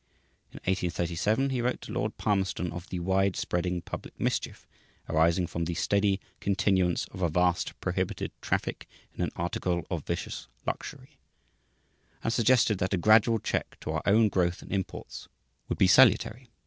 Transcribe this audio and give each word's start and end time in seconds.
In 0.51 0.55
1837, 0.65 1.51
he 1.51 1.61
wrote 1.61 1.79
to 1.81 1.91
Lord 1.91 2.17
Palmerston 2.17 2.71
of 2.71 2.89
"the 2.89 2.97
wide 2.99 3.35
spreading 3.35 3.83
public 3.83 4.19
mischief" 4.19 4.65
arising 5.07 5.45
from 5.45 5.65
"the 5.65 5.75
steady 5.75 6.19
continuance 6.39 7.05
of 7.11 7.21
a 7.21 7.29
vast, 7.29 7.79
prohibited 7.81 8.31
traffic 8.41 8.87
in 9.13 9.21
an 9.21 9.29
article 9.35 9.85
of 9.91 10.03
vicious 10.03 10.47
luxury," 10.65 11.19
and 12.23 12.33
suggested 12.33 12.79
that 12.79 12.95
"a 12.95 12.97
gradual 12.97 13.37
check 13.37 13.79
to 13.81 13.91
our 13.91 14.01
own 14.07 14.27
growth 14.29 14.63
and 14.63 14.71
imports 14.71 15.27
would 15.69 15.77
be 15.77 15.85
salutary." 15.85 16.49